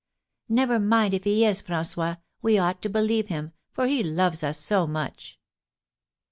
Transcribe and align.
"Never 0.49 0.79
mind 0.79 1.13
if 1.13 1.25
he 1.25 1.45
is, 1.45 1.61
François. 1.61 2.17
We 2.41 2.57
ought 2.57 2.81
to 2.81 2.89
believe 2.89 3.27
him, 3.27 3.53
for 3.71 3.85
he 3.85 4.01
loves 4.03 4.41
us 4.41 4.57
so 4.59 4.87
much!" 4.87 5.37